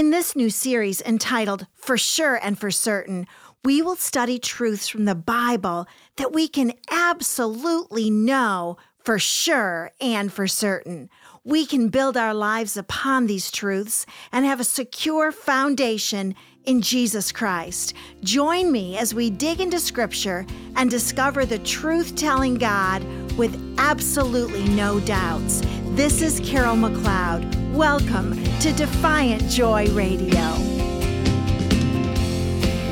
In 0.00 0.08
this 0.08 0.34
new 0.34 0.48
series 0.48 1.02
entitled 1.02 1.66
For 1.74 1.98
Sure 1.98 2.40
and 2.42 2.58
For 2.58 2.70
Certain, 2.70 3.26
we 3.62 3.82
will 3.82 3.96
study 3.96 4.38
truths 4.38 4.88
from 4.88 5.04
the 5.04 5.14
Bible 5.14 5.86
that 6.16 6.32
we 6.32 6.48
can 6.48 6.72
absolutely 6.90 8.08
know 8.08 8.78
for 9.04 9.18
sure 9.18 9.90
and 10.00 10.32
for 10.32 10.46
certain. 10.46 11.10
We 11.44 11.66
can 11.66 11.90
build 11.90 12.16
our 12.16 12.32
lives 12.32 12.78
upon 12.78 13.26
these 13.26 13.50
truths 13.50 14.06
and 14.32 14.46
have 14.46 14.58
a 14.58 14.64
secure 14.64 15.32
foundation 15.32 16.34
in 16.64 16.80
Jesus 16.80 17.30
Christ. 17.30 17.92
Join 18.22 18.72
me 18.72 18.96
as 18.96 19.14
we 19.14 19.28
dig 19.28 19.60
into 19.60 19.78
Scripture 19.78 20.46
and 20.76 20.90
discover 20.90 21.44
the 21.44 21.58
truth 21.58 22.16
telling 22.16 22.54
God 22.54 23.04
with 23.36 23.54
absolutely 23.76 24.66
no 24.70 24.98
doubts. 25.00 25.60
This 26.00 26.22
is 26.22 26.40
Carol 26.40 26.76
McLeod. 26.76 27.74
Welcome 27.74 28.42
to 28.60 28.72
Defiant 28.72 29.46
Joy 29.50 29.86
Radio. 29.88 30.54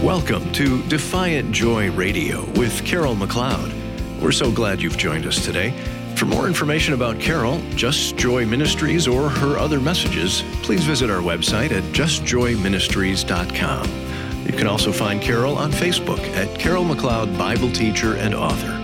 Welcome 0.04 0.52
to 0.52 0.82
Defiant 0.88 1.50
Joy 1.50 1.90
Radio 1.92 2.44
with 2.50 2.84
Carol 2.84 3.16
McLeod. 3.16 3.72
We're 4.20 4.30
so 4.30 4.52
glad 4.52 4.82
you've 4.82 4.98
joined 4.98 5.24
us 5.24 5.42
today. 5.42 5.70
For 6.16 6.26
more 6.26 6.46
information 6.46 6.92
about 6.92 7.18
Carol, 7.18 7.62
Just 7.70 8.18
Joy 8.18 8.44
Ministries, 8.44 9.08
or 9.08 9.30
her 9.30 9.56
other 9.56 9.80
messages, 9.80 10.44
please 10.62 10.84
visit 10.84 11.08
our 11.08 11.22
website 11.22 11.70
at 11.70 11.84
justjoyministries.com. 11.94 14.44
You 14.44 14.52
can 14.52 14.66
also 14.66 14.92
find 14.92 15.22
Carol 15.22 15.56
on 15.56 15.72
Facebook 15.72 16.20
at 16.36 16.58
Carol 16.58 16.84
McLeod 16.84 17.38
Bible 17.38 17.72
Teacher 17.72 18.16
and 18.16 18.34
Author. 18.34 18.78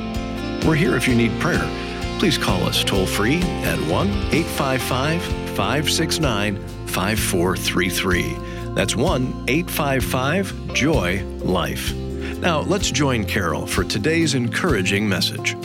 We're 0.67 0.77
here 0.77 0.97
if 0.97 1.07
you 1.07 1.15
need 1.15 1.39
prayer. 1.43 1.71
Please 2.19 2.39
call 2.39 2.63
us 2.65 2.85
toll 2.85 3.07
free 3.07 3.41
at 3.65 3.79
1 3.79 4.09
855 4.09 5.23
569 5.57 6.57
5433. 6.87 8.37
That's 8.75 8.97
1 8.97 9.45
855 9.49 10.75
Joy 10.75 11.25
Life. 11.41 11.93
Now, 12.39 12.61
let's 12.61 12.91
join 12.91 13.25
Carol 13.25 13.67
for 13.67 13.85
today's 13.85 14.35
encouraging 14.35 15.09
message. 15.09 15.57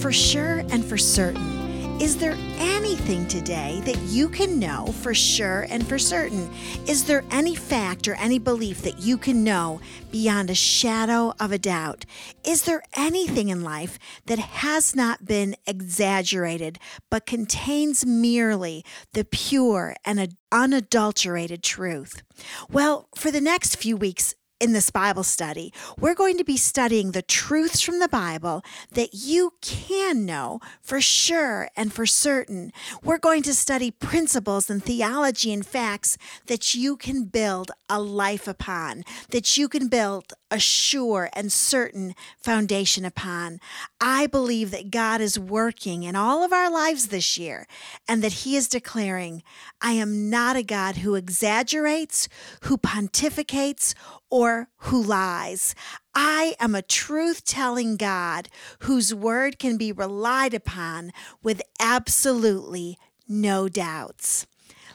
For 0.00 0.12
sure 0.12 0.64
and 0.70 0.84
for 0.84 0.98
certain 0.98 1.53
is 2.00 2.16
there 2.16 2.36
anything 2.58 3.26
today 3.28 3.80
that 3.84 3.96
you 4.02 4.28
can 4.28 4.58
know 4.58 4.86
for 5.00 5.14
sure 5.14 5.66
and 5.70 5.86
for 5.86 5.98
certain? 5.98 6.50
Is 6.86 7.04
there 7.04 7.24
any 7.30 7.54
fact 7.54 8.08
or 8.08 8.14
any 8.14 8.38
belief 8.38 8.82
that 8.82 8.98
you 8.98 9.16
can 9.16 9.44
know 9.44 9.80
beyond 10.10 10.50
a 10.50 10.54
shadow 10.54 11.34
of 11.38 11.52
a 11.52 11.58
doubt? 11.58 12.04
Is 12.44 12.62
there 12.62 12.82
anything 12.96 13.48
in 13.48 13.62
life 13.62 13.98
that 14.26 14.38
has 14.38 14.96
not 14.96 15.24
been 15.24 15.54
exaggerated 15.66 16.78
but 17.10 17.26
contains 17.26 18.04
merely 18.04 18.84
the 19.12 19.24
pure 19.24 19.94
and 20.04 20.36
unadulterated 20.50 21.62
truth? 21.62 22.22
Well, 22.70 23.08
for 23.16 23.30
the 23.30 23.40
next 23.40 23.76
few 23.76 23.96
weeks, 23.96 24.34
in 24.64 24.72
this 24.72 24.88
Bible 24.88 25.24
study, 25.24 25.74
we're 26.00 26.14
going 26.14 26.38
to 26.38 26.44
be 26.44 26.56
studying 26.56 27.12
the 27.12 27.20
truths 27.20 27.82
from 27.82 27.98
the 27.98 28.08
Bible 28.08 28.62
that 28.92 29.12
you 29.12 29.52
can 29.60 30.24
know 30.24 30.58
for 30.80 31.02
sure 31.02 31.68
and 31.76 31.92
for 31.92 32.06
certain. 32.06 32.72
We're 33.02 33.18
going 33.18 33.42
to 33.42 33.52
study 33.52 33.90
principles 33.90 34.70
and 34.70 34.82
theology 34.82 35.52
and 35.52 35.66
facts 35.66 36.16
that 36.46 36.74
you 36.74 36.96
can 36.96 37.24
build 37.24 37.72
a 37.90 38.00
life 38.00 38.48
upon, 38.48 39.04
that 39.28 39.58
you 39.58 39.68
can 39.68 39.88
build 39.88 40.32
a 40.54 40.60
sure 40.60 41.28
and 41.32 41.50
certain 41.50 42.14
foundation 42.38 43.04
upon. 43.04 43.58
I 44.00 44.28
believe 44.28 44.70
that 44.70 44.92
God 44.92 45.20
is 45.20 45.36
working 45.36 46.04
in 46.04 46.14
all 46.14 46.44
of 46.44 46.52
our 46.52 46.70
lives 46.70 47.08
this 47.08 47.36
year 47.36 47.66
and 48.06 48.22
that 48.22 48.44
He 48.44 48.54
is 48.54 48.68
declaring, 48.68 49.42
I 49.82 49.92
am 49.92 50.30
not 50.30 50.54
a 50.54 50.62
God 50.62 50.98
who 50.98 51.16
exaggerates, 51.16 52.28
who 52.62 52.78
pontificates, 52.78 53.94
or 54.30 54.68
who 54.76 55.02
lies. 55.02 55.74
I 56.14 56.54
am 56.60 56.76
a 56.76 56.82
truth 56.82 57.44
telling 57.44 57.96
God 57.96 58.48
whose 58.80 59.12
word 59.12 59.58
can 59.58 59.76
be 59.76 59.90
relied 59.90 60.54
upon 60.54 61.10
with 61.42 61.62
absolutely 61.80 62.96
no 63.26 63.68
doubts. 63.68 64.46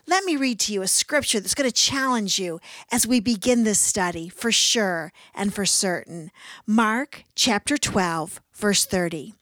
Let 0.10 0.24
me 0.24 0.38
read 0.38 0.60
to 0.62 0.74
you 0.74 0.82
a 0.82 0.88
scripture 0.88 1.40
that's 1.40 1.54
going 1.54 1.70
to 1.70 1.76
challenge 1.76 2.40
you 2.40 2.60
as 2.92 3.06
we 3.06 3.20
begin 3.20 3.64
this 3.64 3.80
study 3.80 4.28
for 4.28 4.52
sure 4.52 5.14
and 5.36 5.54
for 5.54 5.68
certain. 5.68 6.32
Mark 6.66 7.26
chapter 7.36 7.78
12, 7.78 8.42
verse 8.56 8.88
30. 8.88 9.36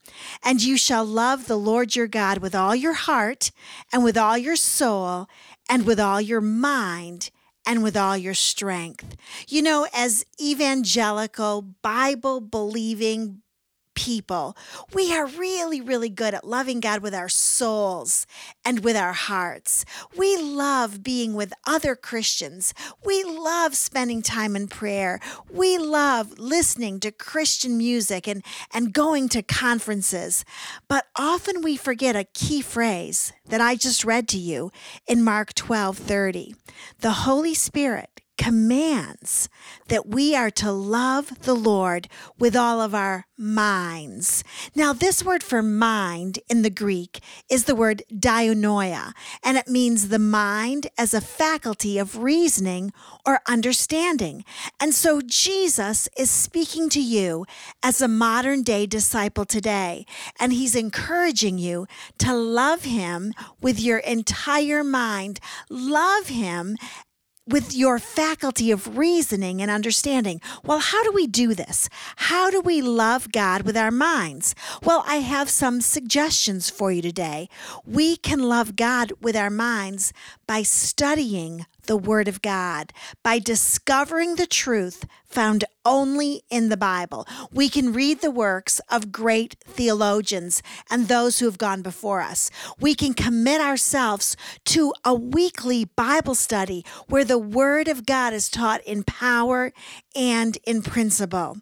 And 0.44 0.62
you 0.62 0.76
shall 0.76 1.06
love 1.06 1.48
the 1.48 1.56
Lord 1.56 1.96
your 1.96 2.08
God 2.08 2.40
with 2.40 2.54
all 2.54 2.76
your 2.76 2.96
heart 2.96 3.52
and 3.94 4.04
with 4.04 4.18
all 4.18 4.38
your 4.38 4.58
soul 4.58 5.30
and 5.70 5.86
with 5.86 6.02
all 6.02 6.20
your 6.20 6.42
mind 6.42 7.30
and 7.66 7.82
with 7.82 7.96
all 7.96 8.18
your 8.18 8.34
strength. 8.34 9.16
You 9.48 9.62
know, 9.62 9.88
as 9.94 10.26
evangelical, 10.38 11.62
Bible 11.62 12.42
believing, 12.42 13.42
people. 13.98 14.56
We 14.94 15.12
are 15.12 15.26
really, 15.26 15.82
really 15.82 16.10
good 16.10 16.36
at 16.36 16.48
loving 16.48 16.80
God 16.80 17.02
with 17.02 17.16
our 17.16 17.28
souls 17.28 18.28
and 18.64 18.84
with 18.84 18.96
our 18.96 19.14
hearts. 19.14 19.86
We 20.16 20.38
love 20.38 21.02
being 21.02 21.34
with 21.34 21.52
other 21.66 21.96
Christians. 21.96 22.76
We 23.04 23.24
love 23.24 23.76
spending 23.76 24.22
time 24.22 24.56
in 24.56 24.68
prayer. 24.68 25.20
We 25.52 25.80
love 25.80 26.38
listening 26.38 27.00
to 27.00 27.12
Christian 27.12 27.76
music 27.76 28.28
and, 28.28 28.46
and 28.72 28.94
going 28.94 29.30
to 29.30 29.42
conferences. 29.42 30.46
But 30.88 31.08
often 31.16 31.64
we 31.64 31.76
forget 31.76 32.16
a 32.16 32.24
key 32.24 32.62
phrase 32.62 33.34
that 33.48 33.62
I 33.62 33.76
just 33.76 34.06
read 34.06 34.28
to 34.30 34.38
you 34.38 34.72
in 35.08 35.24
Mark 35.24 35.56
12 35.56 35.98
30. 35.98 36.54
The 37.00 37.26
Holy 37.26 37.56
Spirit 37.56 38.22
commands 38.38 39.50
that 39.88 40.08
we 40.08 40.36
are 40.36 40.52
to 40.52 40.72
love 40.72 41.42
the 41.44 41.56
Lord 41.56 42.08
with 42.38 42.56
all 42.56 42.82
of 42.82 42.94
our 42.94 43.26
minds. 43.38 44.44
Now, 44.76 44.94
this 44.94 45.24
word 45.24 45.44
for 45.44 45.62
mind 45.62 46.40
in 46.50 46.62
the 46.62 46.70
Greek 46.70 47.20
is 47.50 47.66
the 47.66 47.76
word 47.76 48.04
dianoia, 48.12 49.14
and 49.44 49.58
it 49.58 49.68
means 49.68 50.08
the 50.08 50.20
mind 50.20 50.88
as 50.98 51.14
a 51.14 51.22
faculty 51.22 51.98
of 51.98 52.18
reasoning 52.18 52.92
or 53.26 53.42
understanding. 53.48 54.44
And 54.80 54.94
so 54.94 55.22
Jesus 55.22 56.10
is 56.18 56.32
speaking 56.32 56.90
to 56.90 57.02
you 57.02 57.46
as 57.84 58.02
a 58.02 58.08
modern 58.08 58.64
day 58.64 58.86
disciple 58.86 59.46
today, 59.46 60.06
and 60.40 60.54
he's 60.54 60.76
encouraging 60.76 61.58
you 61.58 61.88
to 62.20 62.34
love 62.34 62.84
him 62.84 63.34
with 63.62 63.80
your 63.80 64.00
entire 64.00 64.84
mind. 64.84 65.40
Love 65.70 66.28
him 66.28 66.76
with 67.48 67.74
your 67.74 68.00
faculty 68.00 68.72
of 68.72 68.98
reasoning 68.98 69.62
and 69.62 69.72
understanding. 69.72 70.42
Well, 70.64 70.80
how 70.80 71.04
do 71.04 71.12
we 71.12 71.28
do 71.28 71.54
this? 71.54 71.90
How 72.18 72.50
do 72.50 72.62
we 72.62 72.82
love 72.82 73.32
God 73.32 73.62
with 73.64 73.78
our 73.78 73.92
minds? 73.92 74.54
Well, 74.84 75.04
I 75.08 75.18
have 75.18 75.50
some 75.50 75.82
suggestions 75.82 76.70
for 76.70 76.92
you 76.92 77.02
today. 77.02 77.50
We 77.86 78.18
can 78.18 78.44
love 78.44 78.76
God 78.76 79.14
with 79.22 79.36
our 79.36 79.50
minds 79.50 80.14
by 80.46 80.64
studying 80.64 81.66
the 81.88 81.98
Word 81.98 82.28
of 82.28 82.42
God, 82.42 82.94
by 83.24 83.40
discovering 83.40 84.36
the 84.36 84.46
truth 84.46 85.06
found 85.26 85.66
only 85.84 86.42
in 86.50 86.70
the 86.70 86.78
Bible. 86.78 87.28
We 87.52 87.70
can 87.70 87.94
read 87.94 88.22
the 88.22 88.32
works 88.32 88.80
of 88.90 89.12
great 89.12 89.56
theologians 89.66 90.62
and 90.90 91.08
those 91.08 91.40
who 91.40 91.46
have 91.46 91.58
gone 91.58 91.82
before 91.82 92.22
us. 92.22 92.50
We 92.80 92.96
can 92.96 93.14
commit 93.14 93.62
ourselves 93.62 94.38
to 94.66 94.94
a 95.04 95.14
weekly 95.14 95.86
Bible 95.86 96.36
study 96.36 96.86
where 97.08 97.26
the 97.26 97.38
Word 97.38 97.88
of 97.88 98.06
God 98.06 98.34
is 98.34 98.50
taught 98.50 98.82
in 98.84 99.04
power 99.04 99.74
and 100.16 100.58
in 100.66 100.82
principle. 100.82 101.58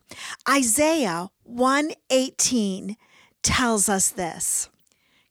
Isaiah 0.50 1.30
118 1.44 2.97
tells 3.44 3.88
us 3.88 4.09
this 4.09 4.69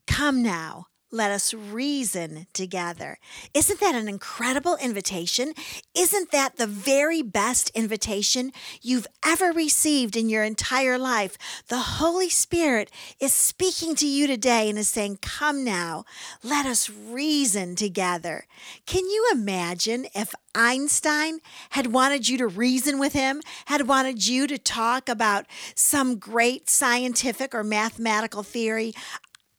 Come 0.06 0.42
now 0.42 0.86
let 1.14 1.30
us 1.30 1.54
reason 1.54 2.46
together. 2.52 3.18
Isn't 3.54 3.78
that 3.80 3.94
an 3.94 4.08
incredible 4.08 4.76
invitation? 4.82 5.54
Isn't 5.94 6.32
that 6.32 6.56
the 6.56 6.66
very 6.66 7.22
best 7.22 7.70
invitation 7.70 8.50
you've 8.82 9.06
ever 9.24 9.52
received 9.52 10.16
in 10.16 10.28
your 10.28 10.42
entire 10.42 10.98
life? 10.98 11.38
The 11.68 11.78
Holy 11.78 12.28
Spirit 12.28 12.90
is 13.20 13.32
speaking 13.32 13.94
to 13.96 14.06
you 14.06 14.26
today 14.26 14.68
and 14.68 14.76
is 14.76 14.88
saying, 14.88 15.18
Come 15.22 15.64
now, 15.64 16.04
let 16.42 16.66
us 16.66 16.90
reason 16.90 17.76
together. 17.76 18.46
Can 18.84 19.04
you 19.06 19.28
imagine 19.32 20.06
if 20.14 20.34
Einstein 20.54 21.40
had 21.70 21.88
wanted 21.88 22.28
you 22.28 22.38
to 22.38 22.46
reason 22.46 22.98
with 22.98 23.12
him, 23.12 23.40
had 23.66 23.86
wanted 23.88 24.26
you 24.26 24.46
to 24.46 24.58
talk 24.58 25.08
about 25.08 25.46
some 25.74 26.16
great 26.16 26.68
scientific 26.68 27.54
or 27.54 27.64
mathematical 27.64 28.42
theory? 28.42 28.94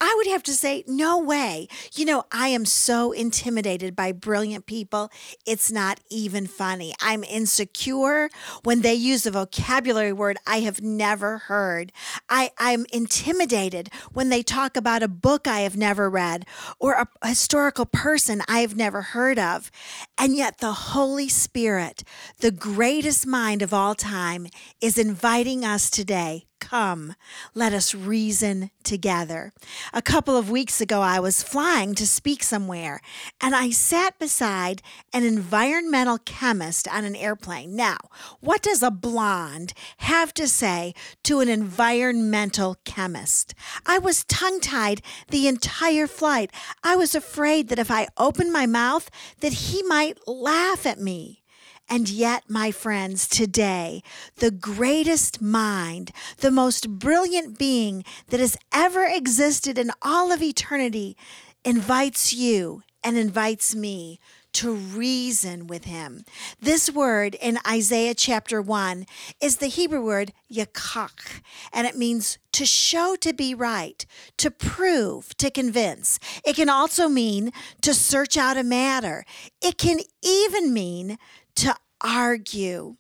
I 0.01 0.13
would 0.18 0.27
have 0.27 0.44
to 0.44 0.53
say, 0.53 0.83
no 0.88 1.18
way. 1.18 1.68
You 1.94 2.06
know, 2.06 2.25
I 2.31 2.50
am 2.50 2.65
so 2.65 3.13
intimidated 3.13 3.95
by 3.95 4.12
brilliant 4.12 4.65
people. 4.65 5.09
It's 5.45 5.71
not 5.71 6.01
even 6.09 6.47
funny. 6.47 6.94
I'm 7.00 7.24
insecure 7.24 8.30
when 8.63 8.81
they 8.81 8.94
use 8.94 9.25
a 9.25 9.31
vocabulary 9.31 10.12
word 10.12 10.38
I 10.45 10.59
have 10.62 10.81
never 10.81 11.38
heard. 11.38 11.94
I, 12.30 12.51
I'm 12.57 12.86
intimidated 12.92 13.89
when 14.12 14.30
they 14.30 14.44
talk 14.44 14.75
about 14.75 15.01
a 15.01 15.07
book 15.07 15.47
I 15.47 15.62
have 15.62 15.77
never 15.77 16.09
read 16.09 16.45
or 16.77 17.07
a 17.21 17.27
historical 17.27 17.86
person 17.86 18.42
I 18.50 18.59
have 18.59 18.75
never 18.75 19.01
heard 19.01 19.39
of. 19.39 19.71
And 20.18 20.36
yet, 20.36 20.57
the 20.57 20.74
Holy 20.74 21.30
Spirit, 21.30 22.03
the 22.39 22.51
greatest 22.51 23.25
mind 23.25 23.62
of 23.62 23.74
all 23.74 23.95
time, 23.95 24.47
is 24.81 24.97
inviting 24.97 25.63
us 25.63 25.89
today 25.89 26.45
Come, 26.69 27.13
let 27.53 27.73
us 27.73 27.94
reason 27.94 28.71
together. 28.83 29.53
A 29.94 30.01
couple 30.01 30.35
of 30.35 30.50
weeks 30.50 30.81
ago, 30.81 31.00
I 31.00 31.19
was 31.19 31.44
flying 31.44 31.94
to 31.94 32.07
speak 32.07 32.41
somewhere, 32.41 33.01
and 33.39 33.56
I 33.56 33.69
sat 33.69 34.17
beside 34.17 34.81
an 35.13 35.23
environmental 35.23 36.17
chemist 36.17 36.88
on 36.88 37.06
an 37.06 37.15
airplane. 37.15 37.75
Now, 37.75 37.97
what 38.39 38.63
does 38.63 38.81
a 38.81 38.89
blonde 38.89 39.73
have 39.97 40.33
to 40.33 40.47
say 40.47 40.95
to 41.25 41.39
an 41.39 41.50
environmental 41.50 42.77
chemist? 42.83 43.53
I 43.85 44.00
was 44.00 44.23
tongue 44.23 44.59
tied 44.59 45.03
the 45.29 45.47
entire 45.47 46.07
flight. 46.07 46.51
I 46.83 46.95
was 46.95 47.13
afraid 47.13 47.68
that 47.68 47.77
if 47.77 47.91
I 47.91 48.07
opened 48.18 48.51
my 48.51 48.65
mouth, 48.65 49.11
that 49.41 49.53
he 49.53 49.83
might 49.83 50.27
laugh 50.27 50.88
at 50.88 51.00
me. 51.00 51.44
And 51.89 52.09
yet, 52.09 52.49
my 52.49 52.71
friends, 52.71 53.27
today, 53.27 54.01
the 54.37 54.51
greatest 54.51 55.41
mind, 55.41 56.11
the 56.37 56.51
most 56.51 56.89
brilliant 56.89 57.59
being 57.59 58.03
that 58.29 58.39
has 58.39 58.57
ever 58.73 59.05
existed 59.05 59.77
in 59.77 59.91
all 60.01 60.31
of 60.31 60.41
eternity, 60.41 61.15
invites 61.63 62.33
you 62.33 62.83
and 63.03 63.17
invites 63.17 63.75
me 63.75 64.19
to 64.55 64.73
reason 64.73 65.67
with 65.67 65.83
him. 65.83 66.23
This 66.61 66.89
word 66.89 67.35
in 67.35 67.59
Isaiah 67.67 68.15
chapter 68.15 68.61
1 68.61 69.05
is 69.41 69.57
the 69.57 69.67
Hebrew 69.67 70.01
word 70.01 70.31
yakach, 70.49 71.41
and 71.73 71.85
it 71.85 71.97
means 71.97 72.37
to 72.53 72.65
show 72.65 73.17
to 73.17 73.33
be 73.33 73.53
right, 73.53 74.05
to 74.37 74.49
prove, 74.49 75.35
to 75.37 75.51
convince. 75.51 76.19
It 76.45 76.55
can 76.55 76.69
also 76.69 77.09
mean 77.09 77.51
to 77.81 77.93
search 77.93 78.37
out 78.37 78.55
a 78.55 78.63
matter. 78.63 79.25
It 79.61 79.77
can 79.77 79.99
even 80.23 80.73
mean 80.73 81.17
to 81.56 81.75
argue. 82.02 82.96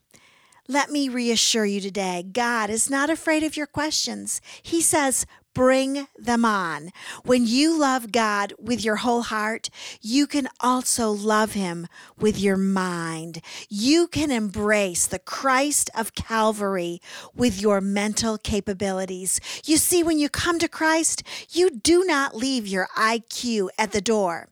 Let 0.67 0.89
me 0.89 1.09
reassure 1.09 1.65
you 1.65 1.79
today 1.79 2.23
God 2.23 2.69
is 2.69 2.89
not 2.89 3.09
afraid 3.09 3.43
of 3.43 3.55
your 3.55 3.67
questions. 3.67 4.41
He 4.63 4.81
says, 4.81 5.25
bring 5.55 6.07
them 6.19 6.45
on. 6.45 6.91
When 7.23 7.47
you 7.47 7.79
love 7.79 8.11
God 8.11 8.53
with 8.59 8.83
your 8.83 8.97
whole 8.97 9.23
heart, 9.23 9.69
you 10.01 10.27
can 10.27 10.47
also 10.59 11.09
love 11.09 11.53
Him 11.53 11.87
with 12.19 12.39
your 12.39 12.57
mind. 12.57 13.41
You 13.69 14.07
can 14.07 14.29
embrace 14.29 15.07
the 15.07 15.17
Christ 15.17 15.89
of 15.95 16.13
Calvary 16.13 16.99
with 17.33 17.59
your 17.59 17.81
mental 17.81 18.37
capabilities. 18.37 19.39
You 19.65 19.77
see, 19.77 20.03
when 20.03 20.19
you 20.19 20.29
come 20.29 20.59
to 20.59 20.67
Christ, 20.67 21.23
you 21.49 21.71
do 21.71 22.03
not 22.03 22.35
leave 22.35 22.67
your 22.67 22.87
IQ 22.97 23.69
at 23.79 23.93
the 23.93 24.01
door. 24.01 24.49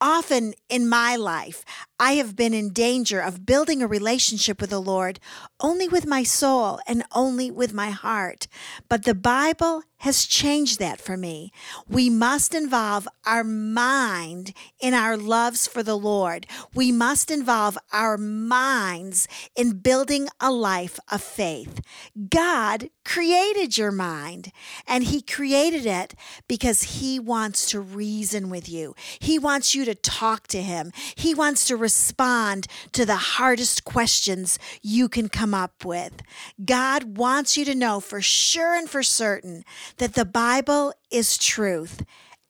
Often 0.00 0.54
in 0.68 0.88
my 0.88 1.16
life, 1.16 1.64
I 1.98 2.12
have 2.14 2.36
been 2.36 2.52
in 2.52 2.72
danger 2.72 3.20
of 3.20 3.46
building 3.46 3.80
a 3.80 3.86
relationship 3.86 4.60
with 4.60 4.70
the 4.70 4.80
Lord 4.80 5.20
only 5.60 5.88
with 5.88 6.06
my 6.06 6.22
soul 6.22 6.80
and 6.86 7.04
only 7.12 7.50
with 7.50 7.72
my 7.72 7.90
heart. 7.90 8.46
But 8.88 9.04
the 9.04 9.14
Bible 9.14 9.82
has 10.04 10.26
changed 10.26 10.78
that 10.78 11.00
for 11.00 11.16
me. 11.16 11.50
We 11.88 12.10
must 12.10 12.54
involve 12.54 13.08
our 13.24 13.42
mind 13.42 14.52
in 14.78 14.92
our 14.92 15.16
loves 15.16 15.66
for 15.66 15.82
the 15.82 15.96
Lord. 15.96 16.46
We 16.74 16.92
must 16.92 17.30
involve 17.30 17.78
our 17.90 18.18
minds 18.18 19.26
in 19.56 19.78
building 19.78 20.28
a 20.40 20.50
life 20.52 21.00
of 21.10 21.22
faith. 21.22 21.80
God 22.28 22.90
created 23.02 23.78
your 23.78 23.92
mind, 23.92 24.52
and 24.86 25.04
He 25.04 25.22
created 25.22 25.86
it 25.86 26.14
because 26.48 27.00
He 27.00 27.18
wants 27.18 27.70
to 27.70 27.80
reason 27.80 28.50
with 28.50 28.68
you. 28.68 28.94
He 29.20 29.38
wants 29.38 29.53
you 29.62 29.84
to 29.84 29.94
talk 29.94 30.48
to 30.48 30.60
Him. 30.60 30.90
He 31.14 31.34
wants 31.34 31.64
to 31.66 31.76
respond 31.76 32.66
to 32.92 33.06
the 33.06 33.16
hardest 33.16 33.84
questions 33.84 34.58
you 34.82 35.08
can 35.08 35.28
come 35.28 35.54
up 35.54 35.84
with. 35.84 36.22
God 36.64 37.16
wants 37.16 37.56
you 37.56 37.64
to 37.66 37.74
know 37.74 38.00
for 38.00 38.20
sure 38.20 38.74
and 38.74 38.90
for 38.90 39.02
certain 39.02 39.64
that 39.98 40.14
the 40.14 40.24
Bible 40.24 40.92
is 41.10 41.38
truth 41.38 42.04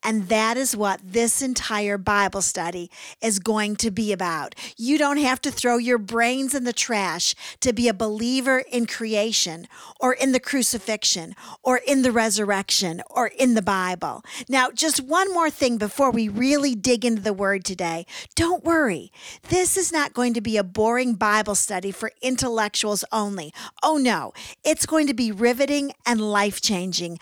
and 0.05 0.29
that 0.29 0.55
is 0.55 0.77
what 0.77 1.01
this 1.03 1.41
entire 1.41 1.97
Bible 1.97 2.43
study 2.43 2.91
is 3.21 3.39
going 3.39 3.75
to 3.77 3.89
be 3.89 4.13
about. 4.13 4.53
You 4.77 4.99
don't 4.99 5.17
have 5.17 5.41
to 5.41 5.51
throw 5.51 5.77
your 5.77 5.97
brains 5.97 6.53
in 6.53 6.63
the 6.63 6.73
trash 6.73 7.33
to 7.61 7.73
be 7.73 7.87
a 7.87 7.93
believer 7.93 8.59
in 8.71 8.85
creation 8.85 9.67
or 9.99 10.13
in 10.13 10.31
the 10.31 10.39
crucifixion 10.39 11.33
or 11.63 11.77
in 11.77 12.03
the 12.03 12.11
resurrection 12.11 13.01
or 13.09 13.27
in 13.27 13.55
the 13.55 13.63
Bible. 13.63 14.23
Now, 14.47 14.69
just 14.69 15.01
one 15.01 15.33
more 15.33 15.49
thing 15.49 15.77
before 15.77 16.11
we 16.11 16.29
really 16.29 16.75
dig 16.75 17.03
into 17.03 17.23
the 17.23 17.33
word 17.33 17.65
today. 17.65 18.05
Don't 18.35 18.63
worry. 18.63 19.11
This 19.49 19.75
is 19.75 19.91
not 19.91 20.13
going 20.13 20.35
to 20.35 20.41
be 20.41 20.55
a 20.55 20.63
boring 20.63 21.15
Bible 21.15 21.55
study 21.55 21.91
for 21.91 22.11
intellectuals 22.21 23.03
only. 23.11 23.51
Oh 23.81 23.97
no, 23.97 24.33
it's 24.63 24.85
going 24.85 25.07
to 25.07 25.15
be 25.15 25.31
riveting 25.31 25.93
and 26.05 26.21
life 26.21 26.61
changing. 26.61 27.17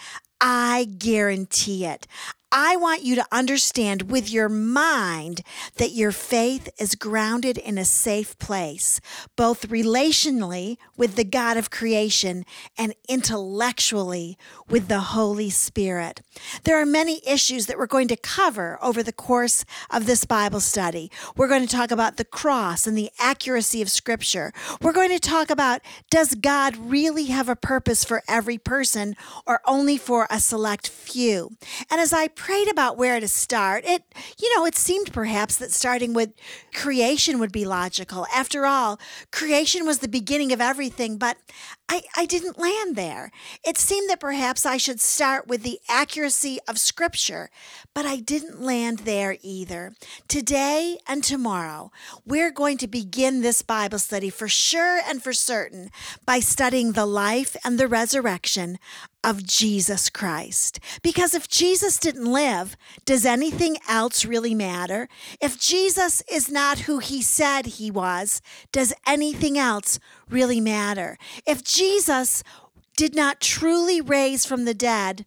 I 0.45 0.89
guarantee 0.97 1.85
it. 1.85 2.05
I 2.55 2.75
want 2.75 3.01
you 3.01 3.15
to 3.15 3.25
understand 3.31 4.11
with 4.11 4.31
your 4.31 4.47
mind 4.47 5.41
that 5.77 5.93
your 5.93 6.11
faith 6.11 6.69
is 6.79 6.93
grounded 6.93 7.57
in 7.57 7.79
a 7.79 7.83
safe 7.83 8.37
place, 8.37 9.01
both 9.35 9.69
relationally 9.69 10.77
with 10.95 11.15
the 11.15 11.23
God 11.23 11.57
of 11.57 11.71
creation 11.71 12.45
and 12.77 12.93
intellectually 13.09 14.37
with 14.69 14.87
the 14.87 14.99
Holy 14.99 15.49
Spirit. 15.49 16.21
There 16.63 16.79
are 16.79 16.85
many 16.85 17.27
issues 17.27 17.65
that 17.65 17.79
we're 17.79 17.87
going 17.87 18.07
to 18.09 18.15
cover 18.15 18.77
over 18.83 19.01
the 19.01 19.11
course 19.11 19.65
of 19.89 20.05
this 20.05 20.23
Bible 20.23 20.59
study. 20.59 21.09
We're 21.35 21.47
going 21.47 21.65
to 21.65 21.75
talk 21.75 21.89
about 21.89 22.17
the 22.17 22.25
cross 22.25 22.85
and 22.85 22.95
the 22.95 23.09
accuracy 23.17 23.81
of 23.81 23.89
Scripture. 23.89 24.53
We're 24.79 24.93
going 24.93 25.09
to 25.09 25.19
talk 25.19 25.49
about 25.49 25.81
does 26.11 26.35
God 26.35 26.77
really 26.77 27.25
have 27.25 27.49
a 27.49 27.55
purpose 27.55 28.03
for 28.03 28.21
every 28.27 28.59
person 28.59 29.15
or 29.47 29.59
only 29.65 29.97
for 29.97 30.27
a 30.29 30.39
select 30.39 30.87
few? 30.87 31.57
And 31.89 31.99
as 31.99 32.13
I 32.13 32.27
prayed 32.43 32.69
about 32.69 32.97
where 32.97 33.21
to 33.21 33.27
start, 33.27 33.85
it, 33.85 34.03
you 34.37 34.53
know, 34.53 34.65
it 34.65 34.75
seemed 34.75 35.13
perhaps 35.13 35.55
that 35.55 35.71
starting 35.71 36.13
with 36.13 36.29
creation 36.73 37.39
would 37.39 37.53
be 37.53 37.63
logical. 37.63 38.27
After 38.35 38.65
all, 38.65 38.99
creation 39.31 39.85
was 39.85 39.99
the 39.99 40.09
beginning 40.09 40.51
of 40.51 40.59
everything, 40.59 41.17
but 41.17 41.37
I, 41.89 42.01
I 42.15 42.25
didn't 42.25 42.57
land 42.57 42.95
there. 42.95 43.29
It 43.63 43.77
seemed 43.77 44.09
that 44.09 44.19
perhaps 44.19 44.65
I 44.65 44.77
should 44.77 45.01
start 45.01 45.47
with 45.47 45.63
the 45.63 45.79
accuracy 45.89 46.59
of 46.67 46.79
Scripture, 46.79 47.49
but 47.93 48.05
I 48.05 48.17
didn't 48.17 48.61
land 48.61 48.99
there 48.99 49.37
either. 49.41 49.93
Today 50.27 50.97
and 51.07 51.23
tomorrow, 51.23 51.91
we're 52.25 52.51
going 52.51 52.77
to 52.77 52.87
begin 52.87 53.41
this 53.41 53.61
Bible 53.61 53.99
study 53.99 54.29
for 54.29 54.47
sure 54.47 55.01
and 55.07 55.21
for 55.21 55.33
certain 55.33 55.91
by 56.25 56.39
studying 56.39 56.93
the 56.93 57.05
life 57.05 57.55
and 57.65 57.77
the 57.77 57.87
resurrection 57.87 58.79
of 59.23 59.45
Jesus 59.45 60.09
Christ. 60.09 60.79
Because 61.01 61.33
if 61.33 61.47
Jesus 61.47 61.97
didn't 61.97 62.25
live, 62.25 62.75
does 63.05 63.25
anything 63.25 63.77
else 63.87 64.25
really 64.25 64.53
matter? 64.53 65.07
If 65.41 65.57
Jesus 65.59 66.21
is 66.29 66.51
not 66.51 66.79
who 66.79 66.99
he 66.99 67.21
said 67.21 67.65
he 67.65 67.89
was, 67.89 68.41
does 68.73 68.93
anything 69.07 69.57
else 69.57 69.97
really 70.29 70.59
matter? 70.59 71.17
If 71.45 71.63
Jesus 71.63 71.82
did 72.95 73.15
not 73.15 73.41
truly 73.41 74.01
raise 74.01 74.45
from 74.45 74.65
the 74.65 74.73
dead, 74.73 75.25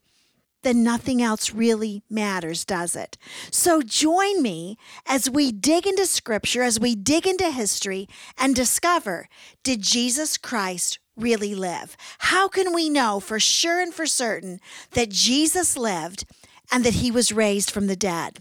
then 0.62 0.82
nothing 0.82 1.22
else 1.22 1.52
really 1.52 2.02
matters, 2.10 2.64
does 2.64 2.96
it? 2.96 3.16
So 3.50 3.82
join 3.82 4.42
me 4.42 4.76
as 5.06 5.30
we 5.30 5.52
dig 5.52 5.86
into 5.86 6.06
scripture, 6.06 6.62
as 6.62 6.80
we 6.80 6.94
dig 6.94 7.26
into 7.26 7.50
history, 7.50 8.08
and 8.36 8.54
discover 8.54 9.28
did 9.62 9.82
Jesus 9.82 10.36
Christ 10.36 10.98
really 11.16 11.54
live? 11.54 11.96
How 12.18 12.48
can 12.48 12.74
we 12.74 12.88
know 12.88 13.20
for 13.20 13.38
sure 13.38 13.80
and 13.80 13.94
for 13.94 14.06
certain 14.06 14.60
that 14.92 15.10
Jesus 15.10 15.76
lived 15.76 16.24
and 16.72 16.84
that 16.84 16.94
he 16.94 17.10
was 17.10 17.32
raised 17.32 17.70
from 17.70 17.86
the 17.86 17.96
dead? 17.96 18.40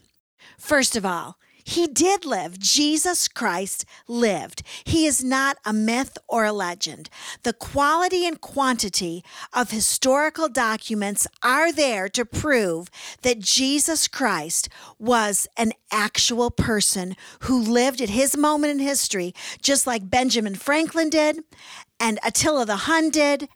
First 0.57 0.95
of 0.95 1.05
all, 1.05 1.38
he 1.67 1.88
did 1.88 2.25
live. 2.25 2.60
Jesus 2.60 3.27
Christ 3.27 3.86
lived. 4.07 4.62
He 4.84 5.07
is 5.07 5.24
not 5.24 5.57
a 5.65 5.74
myth 5.74 6.15
or 6.27 6.45
a 6.45 6.53
legend. 6.53 7.10
The 7.41 7.53
quality 7.53 8.24
and 8.27 8.39
quantity 8.39 9.24
of 9.51 9.72
historical 9.72 10.48
documents 10.48 11.25
are 11.41 11.74
there 11.74 12.07
to 12.10 12.24
prove 12.24 12.89
that 13.24 13.39
Jesus 13.39 14.07
Christ 14.07 14.69
was 15.00 15.48
an 15.57 15.74
actual 15.91 16.51
person 16.51 17.15
who 17.41 17.60
lived 17.60 18.00
at 18.00 18.10
his 18.10 18.38
moment 18.38 18.72
in 18.72 18.79
history, 18.79 19.34
just 19.60 19.88
like 19.88 20.07
Benjamin 20.07 20.53
Franklin 20.53 21.10
did 21.10 21.39
and 22.00 22.19
Attila 22.24 22.65
the 22.65 22.75
Hun 22.75 23.10
did. 23.10 23.48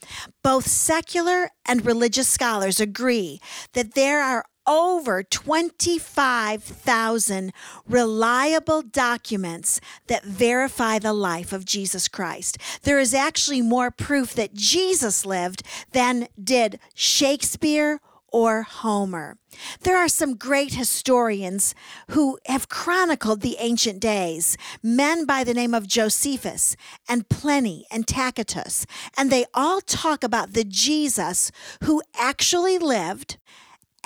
Both 0.44 0.68
secular 0.68 1.52
and 1.66 1.86
religious 1.86 2.28
scholars 2.28 2.80
agree 2.80 3.40
that 3.74 3.94
there 3.94 4.24
are 4.24 4.46
over 4.70 5.22
25,000 5.24 7.52
reliable 7.88 8.84
documents 8.84 9.82
that 10.06 10.24
verify 10.24 11.00
the 11.00 11.12
life 11.12 11.52
of 11.52 11.66
Jesus 11.66 12.08
Christ. 12.08 12.60
There 12.84 13.00
is 13.00 13.16
actually 13.16 13.64
more 13.64 13.90
proof 13.90 14.36
that 14.36 14.54
Jesus 14.54 15.26
lived 15.26 15.64
than 15.92 16.28
did 16.42 16.80
Shakespeare 16.94 18.00
or 18.32 18.62
Homer. 18.62 19.40
There 19.82 19.98
are 19.98 20.08
some 20.08 20.36
great 20.36 20.74
historians 20.74 21.74
who 22.10 22.38
have 22.46 22.70
chronicled 22.70 23.42
the 23.42 23.56
ancient 23.58 24.00
days, 24.00 24.56
men 24.84 25.26
by 25.26 25.44
the 25.44 25.56
name 25.56 25.74
of 25.74 25.88
Josephus 25.88 26.76
and 27.08 27.28
Pliny 27.28 27.88
and 27.90 28.08
Tacitus, 28.08 28.86
and 29.18 29.32
they 29.32 29.46
all 29.56 29.82
talk 29.82 30.24
about 30.24 30.54
the 30.54 30.64
Jesus 30.64 31.52
who 31.84 32.04
actually 32.16 32.78
lived 32.78 33.40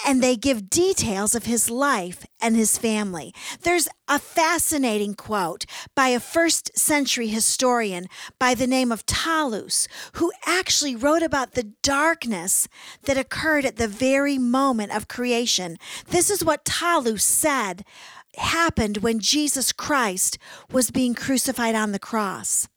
and 0.06 0.22
they 0.22 0.36
give 0.36 0.70
details 0.70 1.36
of 1.36 1.46
his 1.46 1.70
life 1.70 2.26
and 2.42 2.56
his 2.56 2.78
family. 2.78 3.34
There's 3.62 3.88
a 4.08 4.20
fascinating 4.20 5.14
quote 5.16 5.66
by 5.96 6.10
a 6.10 6.20
first 6.20 6.78
century 6.78 7.28
historian 7.28 8.08
by 8.40 8.54
the 8.54 8.68
name 8.68 8.92
of 8.92 9.06
Thallus, 9.06 9.88
who 10.14 10.32
actually 10.46 10.96
wrote 10.96 11.24
about 11.24 11.54
the 11.54 11.72
darkness 11.82 12.68
that 13.04 13.18
occurred 13.18 13.66
at 13.66 13.78
the 13.78 13.88
very 13.88 14.38
moment 14.38 14.96
of 14.96 15.08
creation. 15.08 15.78
This 16.10 16.30
is 16.30 16.44
what 16.44 16.66
Thallus 16.66 17.24
said 17.24 17.86
happened 18.38 18.98
when 18.98 19.20
Jesus 19.20 19.72
Christ 19.72 20.38
was 20.72 20.92
being 20.92 21.14
crucified 21.14 21.76
on 21.76 21.92
the 21.92 22.00
cross. 22.00 22.68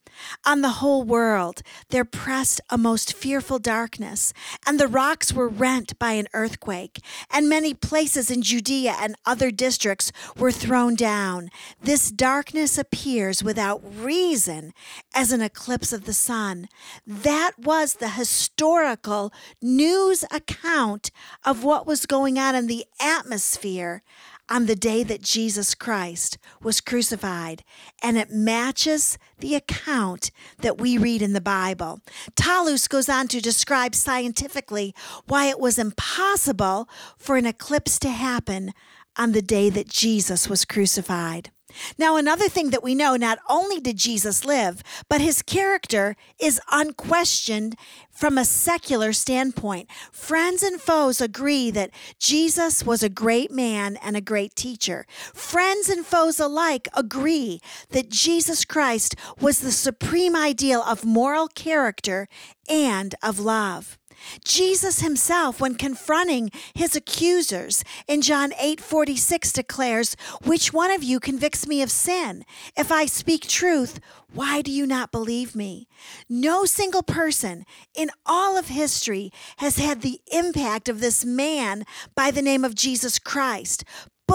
On 0.45 0.61
the 0.61 0.81
whole 0.81 1.03
world 1.03 1.63
there 1.91 2.05
pressed 2.05 2.61
a 2.71 2.79
most 2.79 3.13
fearful 3.13 3.59
darkness, 3.59 4.33
and 4.67 4.79
the 4.79 4.89
rocks 4.89 5.33
were 5.33 5.49
rent 5.49 5.99
by 5.99 6.13
an 6.13 6.29
earthquake, 6.33 7.01
and 7.31 7.49
many 7.49 7.75
places 7.75 8.31
in 8.31 8.43
Judea 8.43 8.97
and 9.01 9.17
other 9.25 9.51
districts 9.51 10.13
were 10.37 10.53
thrown 10.53 10.95
down. 10.95 11.51
This 11.83 12.11
darkness 12.11 12.79
appears 12.79 13.43
without 13.43 13.83
reason 13.85 14.73
as 15.15 15.33
an 15.33 15.43
eclipse 15.43 15.93
of 15.93 16.05
the 16.05 16.13
sun. 16.13 16.69
That 17.07 17.53
was 17.59 17.95
the 17.95 18.11
historical 18.11 19.33
news 19.61 20.25
account 20.31 21.11
of 21.45 21.65
what 21.65 21.87
was 21.87 22.07
going 22.07 22.39
on 22.39 22.55
in 22.55 22.67
the 22.67 22.87
atmosphere 23.01 24.03
on 24.49 24.67
the 24.67 24.77
day 24.77 25.03
that 25.03 25.23
Jesus 25.23 25.75
Christ 25.75 26.39
was 26.63 26.81
crucified, 26.81 27.65
and 28.03 28.17
it 28.17 28.31
matches 28.31 29.19
the 29.39 29.55
account 29.55 30.31
that 30.59 30.79
we 30.79 30.97
read 30.99 31.23
in 31.23 31.33
the 31.33 31.41
Bible. 31.41 32.01
Thallus 32.37 32.89
goes 32.89 33.09
on 33.09 33.29
to 33.29 33.41
describe 33.41 33.95
scientifically 33.95 34.95
why 35.27 35.47
it 35.47 35.59
was 35.59 35.79
impossible 35.79 36.89
for 37.17 37.37
an 37.37 37.47
eclipse 37.47 37.99
to 38.01 38.11
happen 38.11 38.73
on 39.17 39.33
the 39.33 39.43
day 39.43 39.71
that 39.71 39.89
Jesus 39.89 40.49
was 40.49 40.65
crucified. 40.65 41.51
Now, 41.99 42.17
another 42.17 42.49
thing 42.49 42.71
that 42.71 42.83
we 42.83 42.95
know 42.95 43.17
not 43.17 43.39
only 43.49 43.81
did 43.81 43.97
Jesus 43.97 44.45
live, 44.45 44.83
but 45.09 45.21
his 45.21 45.43
character 45.43 46.17
is 46.39 46.61
unquestioned 46.71 47.77
from 48.11 48.39
a 48.39 48.45
secular 48.45 49.13
standpoint. 49.13 49.91
Friends 50.11 50.63
and 50.63 50.81
foes 50.81 51.21
agree 51.21 51.71
that 51.71 51.91
Jesus 52.19 52.85
was 52.85 53.03
a 53.03 53.11
great 53.11 53.51
man 53.51 53.97
and 53.97 54.17
a 54.17 54.23
great 54.23 54.55
teacher. 54.55 55.07
Friends 55.35 55.89
and 55.89 56.05
foes 56.05 56.41
alike 56.41 56.89
agree 56.95 57.61
that 57.91 58.09
Jesus 58.09 58.65
Christ 58.65 59.15
was 59.39 59.61
the 59.61 59.73
supreme 59.73 60.35
ideal 60.35 60.83
of 60.83 61.05
moral 61.05 61.49
character 61.49 62.27
and 62.69 63.15
of 63.23 63.39
love. 63.39 63.99
Jesus 64.45 65.01
himself, 65.01 65.61
when 65.61 65.75
confronting 65.75 66.51
his 66.75 66.97
accusers 66.97 67.85
in 68.07 68.23
John 68.23 68.53
8 68.59 68.81
46, 68.81 69.53
declares, 69.53 70.17
Which 70.45 70.73
one 70.73 70.91
of 70.91 71.03
you 71.03 71.21
convicts 71.21 71.67
me 71.67 71.83
of 71.83 71.91
sin? 71.91 72.45
If 72.77 72.93
I 72.93 73.07
speak 73.07 73.47
truth, 73.47 74.01
why 74.33 74.63
do 74.63 74.71
you 74.71 74.87
not 74.87 75.13
believe 75.13 75.55
me? 75.55 75.89
No 76.29 76.65
single 76.65 77.03
person 77.03 77.65
in 77.95 78.11
all 78.25 78.57
of 78.57 78.69
history 78.69 79.31
has 79.59 79.79
had 79.79 80.03
the 80.03 80.21
impact 80.33 80.89
of 80.89 81.01
this 81.01 81.25
man 81.25 81.85
by 82.15 82.31
the 82.31 82.43
name 82.43 82.65
of 82.65 82.75
Jesus 82.75 83.19
Christ. 83.19 83.85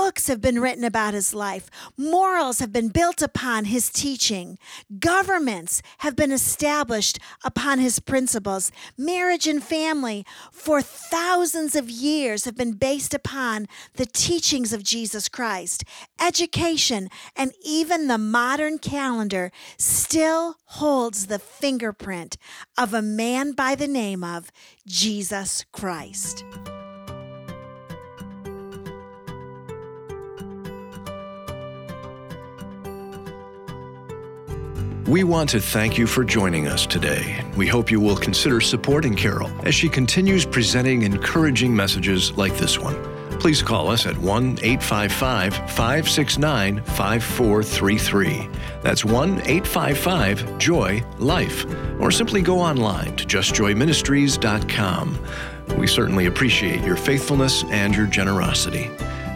Books 0.04 0.26
have 0.30 0.42
been 0.42 0.60
written 0.60 0.84
about 0.84 1.14
his 1.14 1.32
life. 1.32 1.70
Morals 1.96 2.58
have 2.58 2.74
been 2.74 2.88
built 2.88 3.22
upon 3.22 3.66
his 3.66 3.92
teaching. 3.92 4.58
Governments 4.98 5.84
have 6.00 6.16
been 6.16 6.32
established 6.32 7.20
upon 7.44 7.78
his 7.78 8.00
principles. 8.00 8.72
Marriage 8.98 9.46
and 9.46 9.64
family 9.64 10.26
for 10.52 10.82
thousands 10.82 11.76
of 11.76 11.88
years 11.88 12.46
have 12.46 12.58
been 12.58 12.74
based 12.74 13.14
upon 13.14 13.68
the 13.94 14.08
teachings 14.08 14.74
of 14.74 14.82
Jesus 14.82 15.30
Christ. 15.30 15.84
Education 16.20 17.08
and 17.36 17.54
even 17.64 18.08
the 18.08 18.18
modern 18.18 18.80
calendar 18.80 19.52
still 19.78 20.56
holds 20.66 21.28
the 21.28 21.38
fingerprint 21.38 22.38
of 22.76 22.96
a 22.96 23.04
man 23.04 23.52
by 23.52 23.76
the 23.76 23.88
name 23.88 24.24
of 24.24 24.52
Jesus 24.88 25.64
Christ. 25.72 26.44
We 35.12 35.26
want 35.26 35.50
to 35.50 35.60
thank 35.60 35.98
you 35.98 36.08
for 36.08 36.24
joining 36.24 36.70
us 36.70 36.86
today. 36.86 37.44
We 37.58 37.68
hope 37.68 37.92
you 37.92 38.00
will 38.00 38.16
consider 38.16 38.62
supporting 38.62 39.14
Carol 39.14 39.52
as 39.66 39.76
she 39.76 39.90
continues 39.90 40.46
presenting 40.46 41.02
encouraging 41.02 41.76
messages 41.76 42.32
like 42.38 42.56
this 42.56 42.80
one. 42.80 42.96
Please 43.38 43.62
call 43.62 43.90
us 43.90 44.06
at 44.06 44.18
1 44.18 44.60
855 44.62 45.54
569 45.54 46.82
5433. 46.84 48.50
That's 48.82 49.04
1 49.04 49.42
855 49.42 50.58
Joy 50.58 51.04
Life. 51.20 51.66
Or 52.00 52.10
simply 52.10 52.42
go 52.42 52.58
online 52.62 53.14
to 53.18 53.26
justjoyministries.com. 53.26 55.20
We 55.78 55.88
certainly 55.88 56.28
appreciate 56.28 56.86
your 56.86 56.96
faithfulness 56.96 57.66
and 57.66 57.94
your 57.94 58.08
generosity. 58.08 58.90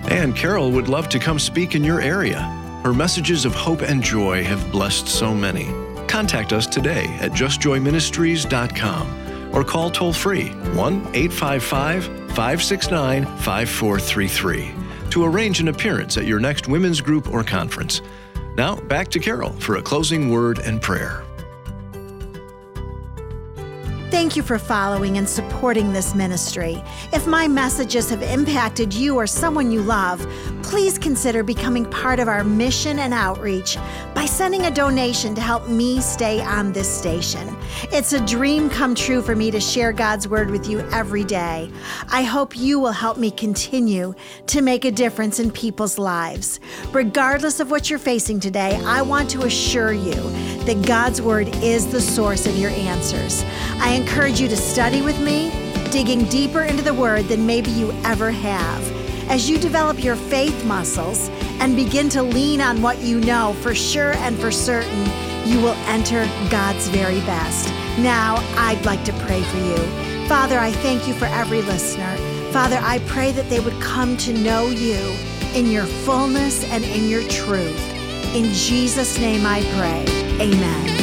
And 0.08 0.38
Carol 0.38 0.72
would 0.72 0.88
love 0.88 1.10
to 1.10 1.20
come 1.20 1.38
speak 1.38 1.76
in 1.76 1.84
your 1.84 2.00
area. 2.00 2.65
Her 2.86 2.94
messages 2.94 3.46
of 3.46 3.56
hope 3.56 3.82
and 3.82 4.04
joy 4.04 4.44
have 4.44 4.72
blessed 4.72 5.08
so 5.08 5.34
many. 5.34 5.74
Contact 6.06 6.54
us 6.54 6.68
today 6.68 7.08
at 7.20 7.32
justjoyministries.com 7.32 9.56
or 9.56 9.64
call 9.64 9.90
toll 9.90 10.14
free 10.14 10.50
1 10.50 10.94
855 11.16 12.06
569 12.06 13.26
5433 13.26 14.72
to 15.10 15.26
arrange 15.26 15.60
an 15.60 15.70
appearance 15.70 16.18
at 16.18 16.28
your 16.28 16.40
next 16.40 16.68
women's 16.68 17.02
group 17.02 17.34
or 17.34 17.44
conference. 17.44 18.04
Now, 18.56 18.76
back 18.76 19.08
to 19.10 19.20
Carol 19.20 19.54
for 19.54 19.78
a 19.78 19.82
closing 19.82 20.30
word 20.30 20.60
and 20.60 20.80
prayer. 20.80 21.24
Thank 24.16 24.38
you 24.38 24.44
for 24.44 24.58
following 24.58 25.18
and 25.18 25.28
supporting 25.28 25.92
this 25.92 26.16
ministry. 26.16 26.82
If 27.12 27.28
my 27.28 27.50
messages 27.50 28.10
have 28.12 28.22
impacted 28.22 28.94
you 28.94 29.18
or 29.18 29.28
someone 29.28 29.74
you 29.74 29.82
love, 29.82 30.26
please 30.64 30.98
consider 30.98 31.44
becoming 31.44 31.84
part 31.84 32.22
of 32.22 32.30
our 32.30 32.46
mission 32.46 33.00
and 33.00 33.14
outreach 33.14 33.78
by 34.14 34.26
sending 34.26 34.68
a 34.68 34.72
donation 34.72 35.36
to 35.36 35.42
help 35.42 35.68
me 35.68 36.00
stay 36.00 36.40
on 36.40 36.72
this 36.72 36.90
station. 36.90 37.58
It's 37.92 38.14
a 38.14 38.26
dream 38.26 38.70
come 38.70 38.96
true 38.96 39.22
for 39.22 39.36
me 39.36 39.52
to 39.52 39.60
share 39.60 39.92
God's 39.92 40.30
word 40.30 40.50
with 40.50 40.70
you 40.70 40.80
every 40.92 41.26
day. 41.26 41.70
I 42.08 42.24
hope 42.24 42.58
you 42.58 42.80
will 42.80 42.94
help 42.94 43.18
me 43.18 43.32
continue 43.32 44.16
to 44.48 44.62
make 44.62 44.86
a 44.86 44.92
difference 44.92 45.42
in 45.42 45.52
people's 45.52 45.98
lives. 45.98 46.62
Regardless 46.94 47.60
of 47.60 47.70
what 47.70 47.90
you're 47.90 48.00
facing 48.00 48.40
today, 48.40 48.82
I 48.86 49.02
want 49.02 49.30
to 49.32 49.42
assure 49.42 49.92
you 49.92 50.14
that 50.66 50.86
God's 50.86 51.22
word 51.22 51.48
is 51.64 51.88
the 51.88 52.02
source 52.02 52.46
of 52.46 52.58
your 52.58 52.72
answers. 52.72 53.44
I 53.80 53.92
encourage 53.92 54.40
you 54.40 54.48
to 54.48 54.58
study 54.58 55.02
with 55.02 55.20
me, 55.22 55.52
digging 55.92 56.26
deeper 56.26 56.64
into 56.64 56.82
the 56.82 56.94
word 56.94 57.26
than 57.26 57.46
maybe 57.46 57.72
you 57.72 57.92
ever 58.04 58.32
have. 58.32 59.30
As 59.30 59.50
you 59.50 59.58
develop 59.58 60.04
your 60.04 60.16
faith 60.16 60.66
muscles 60.66 61.30
and 61.60 61.76
begin 61.76 62.10
to 62.10 62.22
lean 62.22 62.62
on 62.62 62.82
what 62.82 63.00
you 63.02 63.20
know 63.20 63.54
for 63.62 63.74
sure 63.74 64.14
and 64.14 64.38
for 64.38 64.52
certain, 64.52 65.06
you 65.48 65.60
will 65.60 65.76
enter 65.88 66.26
God's 66.50 66.88
very 66.90 67.20
best. 67.22 67.70
Now, 68.00 68.36
I'd 68.58 68.84
like 68.86 69.04
to 69.06 69.14
pray 69.26 69.42
for 69.44 69.58
you. 69.58 69.78
Father, 70.28 70.58
I 70.58 70.72
thank 70.72 71.08
you 71.08 71.14
for 71.14 71.26
every 71.26 71.62
listener. 71.62 72.18
Father, 72.52 72.80
I 72.82 73.00
pray 73.08 73.32
that 73.34 73.50
they 73.50 73.60
would 73.60 73.80
come 73.82 74.18
to 74.18 74.34
know 74.34 74.68
you 74.68 75.16
in 75.54 75.72
your 75.72 75.86
fullness 75.86 76.64
and 76.66 76.84
in 76.84 77.08
your 77.08 77.24
truth. 77.30 77.94
In 78.36 78.52
Jesus' 78.54 79.18
name 79.20 79.46
I 79.46 79.62
pray. 79.76 80.25
Amen. 80.40 80.95